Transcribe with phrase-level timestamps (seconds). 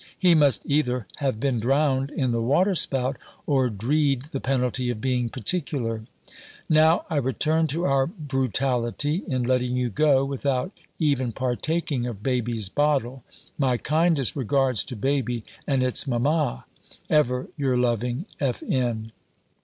[0.17, 4.99] He must either have been drowned in the water spout, or dree'd the penalty of
[4.99, 6.05] being particular.
[6.67, 12.67] Now I return to our brutality in letting you go without even partaking of "Baby's
[12.67, 13.23] bottle."
[13.59, 16.65] My kindest regards to Baby and its Mama.
[17.07, 18.63] Ever your loving F.
[18.67, 19.11] N.